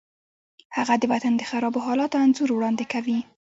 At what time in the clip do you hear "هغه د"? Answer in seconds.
0.75-1.03